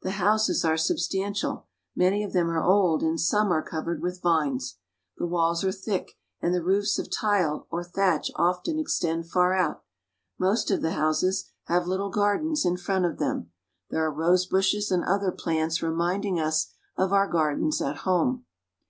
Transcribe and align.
The 0.00 0.12
houses 0.12 0.64
are 0.64 0.78
substantial. 0.78 1.66
Many 1.94 2.24
of 2.24 2.32
them 2.32 2.48
are 2.48 2.62
old, 2.64 3.02
and 3.02 3.20
some 3.20 3.52
are 3.52 3.62
covered 3.62 4.00
with 4.00 4.22
vines. 4.22 4.78
The 5.18 5.26
walls 5.26 5.62
are 5.64 5.70
thick, 5.70 6.12
and 6.40 6.54
the 6.54 6.62
roofs 6.62 6.98
of 6.98 7.10
tile 7.10 7.66
or 7.70 7.84
thatch 7.84 8.30
often 8.36 8.78
extend 8.78 9.28
far 9.28 9.52
out. 9.52 9.84
Most 10.38 10.70
of 10.70 10.80
the 10.80 10.92
houses 10.92 11.50
have 11.64 11.86
little 11.86 12.08
gardens 12.08 12.64
in 12.64 12.78
CARP. 12.78 12.86
EUROPE— 12.86 12.86
4 12.86 12.94
54 12.94 12.96
ENGLAND. 12.96 13.18
front 13.18 13.38
of 13.38 13.42
them. 13.44 13.52
There 13.90 14.04
are 14.06 14.10
rose 14.30 14.46
bushes 14.46 14.90
and 14.90 15.04
other 15.04 15.30
plants 15.30 15.82
reminding 15.82 16.40
us 16.40 16.68
of 16.96 17.12
our 17.12 17.28
gardens 17.28 17.82
at 17.82 17.96
home. 18.08 18.46